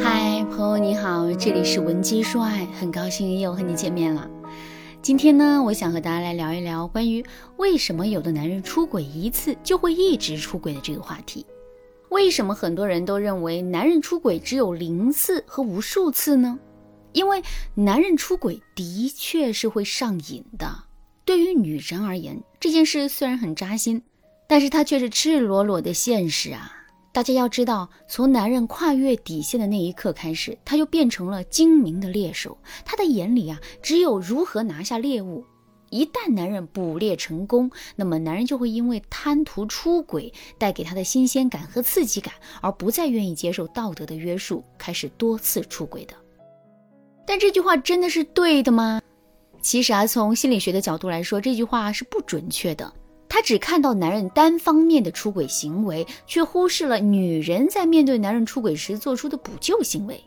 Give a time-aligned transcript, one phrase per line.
[0.00, 4.30] 嗨，朋友你好，这里是文姬说爱，很高兴又和你见面了。
[5.02, 7.24] 今天呢，我想和大家来聊一聊关于
[7.56, 11.44] 为什么有的男人出轨一次就会一直出轨的这个话题。
[12.10, 16.58] 为什么很多人都认为男人出轨只有零次和无数次呢？
[17.12, 17.42] 因为
[17.74, 20.84] 男人出轨的确是会上瘾的。
[21.24, 24.02] 对于女人而言，这件事虽然很扎心，
[24.46, 26.73] 但是它却是赤裸裸的现实啊。
[27.14, 32.58] 大家要知道，从男人跨越底线的那一刻开始，他就变成了精明的猎手。
[32.84, 35.44] 他的眼里啊，只有如何拿下猎物。
[35.90, 46.14] 一旦男人捕猎成功，那么男人就会因为贪图出轨带给他的新鲜感和刺激感，而不再愿意接受道德的约束，开始多次出轨的。
[47.24, 49.00] 但这句话真的是对的吗？
[49.62, 52.92] 其实啊，从心理学的角度来说，这句话是不准确的。
[53.28, 60.22] 他只看到男人单方面的出轨行为，却忽视了女人在面对男人出轨时做出的补救行为。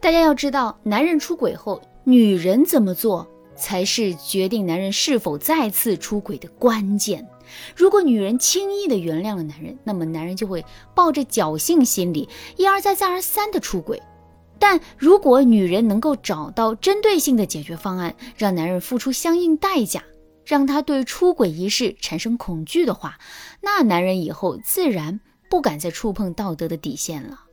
[0.00, 7.26] 大家要知道，男人出轨后，女人怎么做才是决定男人是否再次出轨的关键。
[7.74, 14.00] 如果女人轻易的原谅了男人，那么男人就会抱着侥幸心理，一而再、再而三的出轨。
[14.58, 20.02] 但如果女人能够找到针对性的解决方案，让男人付出相应代价。
[20.50, 23.20] 让他对出轨一事产生恐惧的话，
[23.60, 27.44] 那男人以后自然不敢再触碰道德的底线了。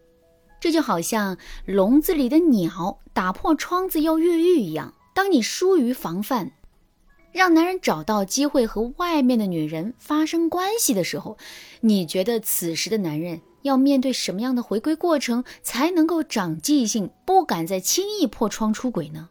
[0.59, 1.38] 这就好像
[1.68, 4.95] 笼子里的鸟打破窗子要越狱一样。
[5.14, 6.53] 当你疏于防范，
[7.31, 11.38] 让男人找到机会和外面的女人发生关系的时候，
[11.81, 19.30] 你觉得此时的男人要面对什么样的回归过程才能够长记性，不敢再轻易破窗出轨呢？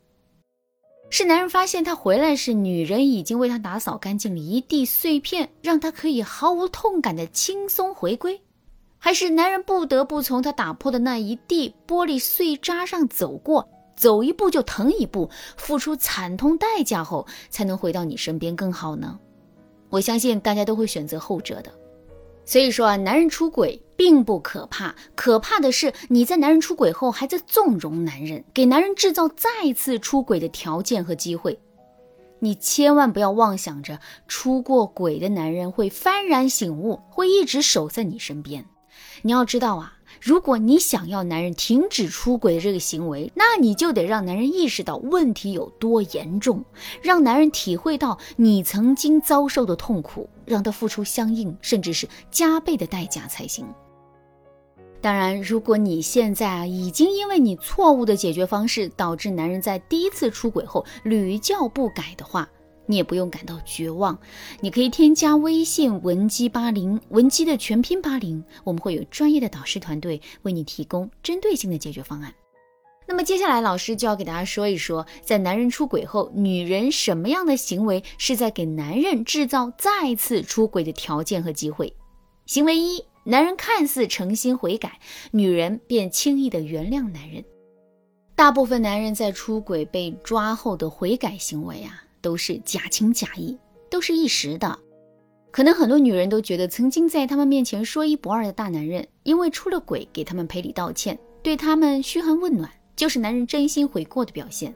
[1.09, 8.41] 是男人发现他回来时，女人已经为他打扫干净了一地碎片，让他可以毫无痛感的轻松回归；
[8.99, 19.19] 还是男人不得不从他打破的那一地玻璃碎渣上走过，走一步就疼一步，付出惨痛代价后才能回到你身边更好呢？
[19.89, 21.72] 我相信大家都会选择后者的。
[22.47, 31.59] 所以说啊，男人出轨并不可怕，可怕的是你在男人出轨后还在纵容男人，给男人制造再次出轨的条件和机会。
[32.39, 33.99] 你千万不要妄想着
[34.29, 38.65] 出过轨的男人会幡然醒悟，会一直守在你身边。
[39.23, 39.96] 你要知道啊。
[40.21, 46.65] 如果你想要男人停止出轨的这个行为，那你就得让男人意识到问题有多严重，
[47.03, 53.66] 让男人体会到你曾经遭受的痛苦，让他付出相应甚至是加倍的代价才行。
[55.00, 62.48] 当然，如果你现在啊已经因为你错误的解决方式导致男人在第一次出轨后屡教不改的话，
[62.86, 64.19] 你也不用感到绝望，
[64.60, 72.32] 你可以添加微信文姬八零，文姬的全拼八零，我们会有专业的导师团队为你提供针对性的解决方案。
[73.08, 81.94] 那么接下来，老师就要给大家说一说，在男人出轨后，女人什么样的行为是在给男人制造再次出轨的条件和机会？
[82.47, 84.98] 行为一，男人看似诚心悔改，
[85.30, 87.44] 女人便轻易的原谅男人。
[88.34, 92.03] 大部分男人在出轨被抓后的悔改行为啊。
[92.26, 93.56] 都是假情假意，
[93.88, 94.76] 都是一时的。
[95.53, 104.75] 可能很多女人都觉得，曾经在他们面前说一不二的大男人，因为出了轨给他们赔礼道歉，对他们嘘寒问暖，就是男人真心悔过的表现。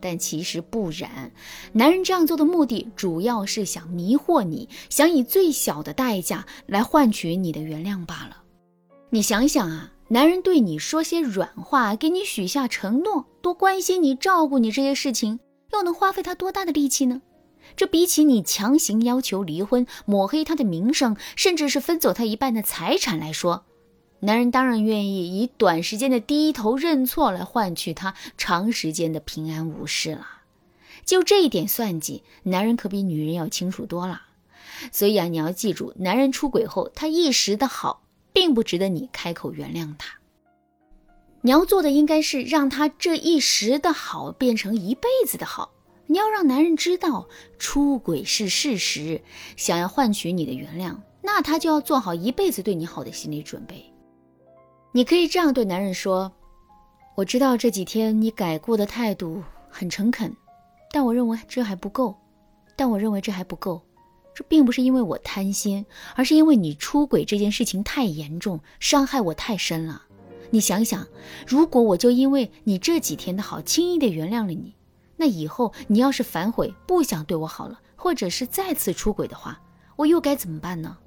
[0.00, 1.30] 但其实不然，
[1.70, 8.38] 男人这样做的目的，主要是想迷惑你，想以最小的代价来换取你的原谅罢了。
[9.10, 15.38] 你想想啊，男人对你说些软话，给你许下承诺，多关心你、照顾你这些事情。
[15.72, 17.22] 又能花费他多大的力气呢？
[17.76, 23.64] 这比起你强行要求离婚、抹黑他的名声，甚至是分走他一半的财产来说，
[24.20, 30.26] 男人当然愿意以短时间的低头认错来换取他长时间的平安无事了。
[31.04, 34.22] 就这一点算计，男人可比女人要清楚多了。
[34.92, 38.02] 所以啊，你要记住，男人出轨后他一时的好，
[38.32, 40.19] 并不值得你开口原谅他。
[41.42, 45.72] 你要做的应该是让他这一时的好变成一辈子的好。
[46.06, 47.28] 你要让男人知道
[47.58, 49.22] 出轨是事实，
[49.56, 53.84] 想要换取你的原谅，那他就要做好一辈子对你好的心理准备。
[54.92, 56.32] 你可以这样对男人说
[57.14, 59.40] ：“我知道这几天你改过的态度
[59.70, 60.34] 很诚恳，
[60.92, 62.14] 但我认为这还不够。
[62.74, 63.80] 但我认为这还不够。
[64.34, 65.86] 这并不是因为我贪心，
[66.16, 70.02] 而是因为你出轨这件事情太严重，伤害我太深了。”
[70.50, 71.06] 你想想，
[71.46, 74.74] 如果我就因为你这几天的好，轻易的原谅了你，
[75.16, 79.60] 那以后你要是反悔，不想对我好了，或者是再次出轨的话，
[79.96, 80.98] 我又该怎么办呢？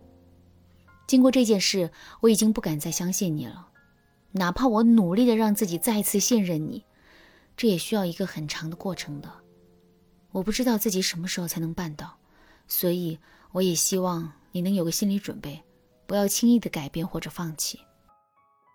[1.05, 1.91] 经过这件事，
[2.21, 3.67] 我已经不敢再相信你了。
[4.31, 6.85] 哪怕我努力的让自己再次信任你，
[7.57, 9.29] 这也需要一个很长的过程的。
[10.31, 12.17] 我不知道自己什么时候才能办到，
[12.67, 13.19] 所以
[13.51, 15.61] 我也希望你能有个心理准备，
[16.07, 17.79] 不要轻易的改变或者放弃。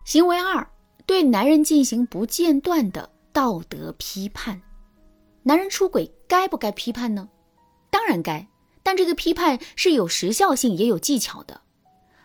[0.05, 0.67] 行为二，
[1.05, 4.61] 对男人进行不间断的道德批判。
[5.43, 7.29] 男人出轨该不该批判呢？
[7.91, 8.47] 当然该，
[8.83, 11.61] 但这个批判是有时效性也有技巧的。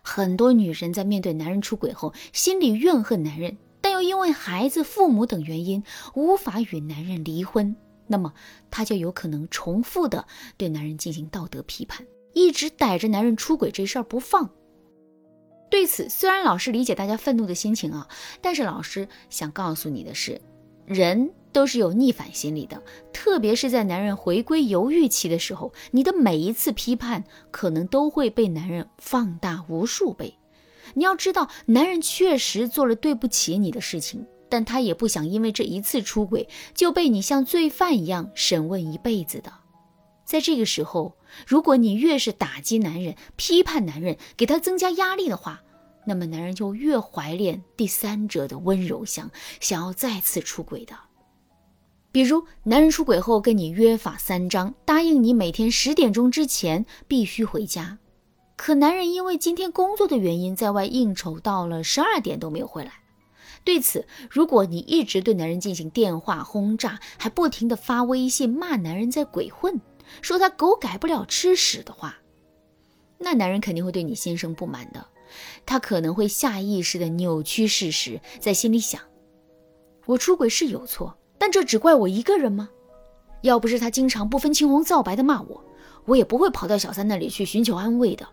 [0.03, 5.83] 很多女人在面对男人出轨后，心里怨恨男人，但又因为孩子、父母等原因
[6.15, 7.75] 无法与男人离婚，
[8.07, 8.33] 那么
[8.71, 10.27] 她就有可能重复的
[10.57, 14.51] 对男人进行道德批判，一直逮着男人出轨这事儿不放。
[15.75, 18.07] 对此，虽然老师理解大家愤怒的心情啊，
[18.41, 20.41] 但是老师想告诉你的是，
[20.87, 21.33] 人。
[21.51, 22.83] 都是有逆反心理的，
[23.13, 27.23] 特别是在男人回归犹豫期的时候，你的每一次批判
[27.53, 30.37] 可能都会被男人放大无数倍。
[30.95, 39.53] 你要知道，男人确实做了对不起你的事情，但他也不想因为这一次出轨就被你像罪犯一样审问一辈子的。
[40.35, 41.17] 在这个时候，
[41.47, 45.63] 如果你越是打击男人、批判男人，给他增加压力的话，
[46.07, 50.97] 那么男人就越怀恋第三者的温柔乡，想要再次出轨的。
[52.11, 57.99] 比如，男人出轨后跟你约法三章，答应你每天十点钟之前必须回家，
[58.57, 62.91] 可男人因为今天工作的原因在外应酬到了十二点都没有回来。
[63.63, 69.81] 对此，如果你一直对男人进行电话轰炸，还不停的发微信骂男人在鬼混，
[70.23, 72.19] 说他狗改不了吃屎的话，
[73.19, 75.07] 那男人肯定会对你心生不满的，
[75.65, 79.01] 他可能会下意识的扭曲事实，在心里想：
[80.07, 81.17] 我出轨是有错。
[81.37, 82.71] 但这只怪我一个人吗？
[83.43, 85.63] 要不是他经常不分青红皂白的骂我，
[86.07, 88.27] 我也不会跑到小三那里去寻求安慰的。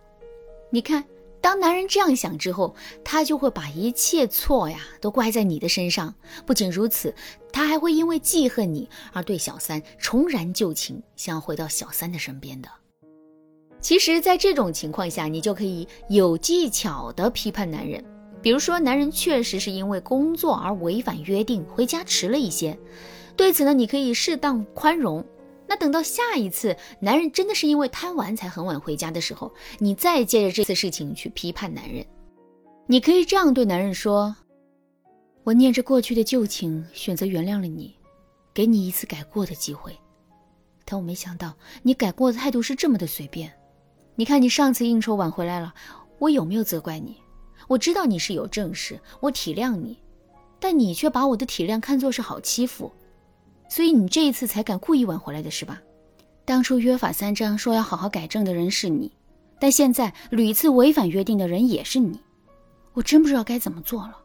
[0.69, 1.04] 你看，
[1.42, 6.14] 当男人这样想之后，他就会把一切错呀都怪在你的身上。
[6.46, 7.14] 不仅如此，
[7.52, 12.70] 他还会因为记恨你而对小三重燃旧情，想要回到小三的身边的。
[13.80, 18.06] 其实，在这种情况下，你就可以有技巧的批判男人。
[18.40, 22.78] 比如说，男人确实是因为工作而违反约定，回家迟了一些。
[23.36, 25.26] 对此呢，你可以适当宽容。
[25.71, 32.06] 那等到下一次男人真的是因为贪玩才很晚回家的时候，你再借着这次事情去批判男人。
[32.88, 34.35] 你可以这样对男人说
[35.45, 37.95] ：“我念着过去的旧情，选择原谅了你，
[38.53, 39.97] 给你一次改过的机会。
[40.83, 43.50] 但我没想到你改过的态度是这么的随便。
[44.15, 45.73] 你看，你上次应酬晚回来了，
[46.19, 47.15] 我有没有责怪你？”
[47.69, 49.97] 我知道你是有正事，我体谅你，
[50.59, 52.91] 但你却把我的体谅看作是好欺负，
[53.71, 55.81] 所以你这一次才敢故意晚回来的是吧？
[56.44, 59.09] 当初约法三章说要好好改正的人是你，
[59.62, 62.19] 但现在屡次违反约定的人也是你，
[62.91, 64.18] 我真不知道该怎么做了。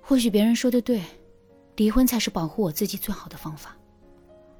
[0.00, 1.00] 或许别人说的对，
[1.76, 3.76] 离婚才是保护我自己最好的方法。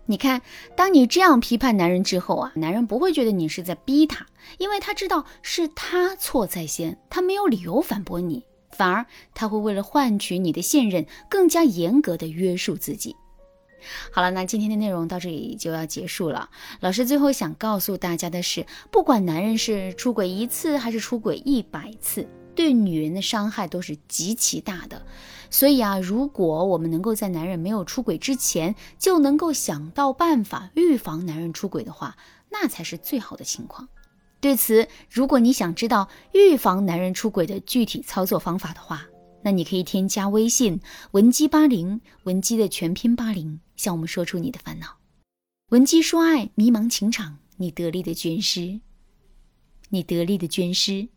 [0.07, 0.41] 你看，
[0.77, 4.25] 当你这样批判男人之后啊，男人不会觉得你是在逼他，
[4.59, 9.05] 因为他知道是他错在先，他没有理由反驳你，反而
[9.35, 13.17] 他会为了换取你的信任，更加严格的约束自己。
[14.13, 16.51] 好了，那今天的内容到这里就要结束了。
[16.81, 22.29] 老师最后想告诉大家的是，不管男人是出轨一次还是出轨一百次。
[22.57, 25.05] 对女人的伤害都是极其大的，
[25.51, 32.17] 所以啊，如果我们能够在男人没有出轨之前就能够想到办法预防男人出轨的话，
[32.53, 33.89] 那才是最好的情况。
[34.41, 39.05] 对此，如果你想知道预防男人出轨的具体操作方法的话，
[39.45, 44.97] 那你可以添加微信文姬八零，文姬的全拼八零，向我们说出你的烦恼。
[45.69, 48.81] 文姬说爱，迷茫情场，你得力的军师，
[49.91, 51.09] 你得力的军师。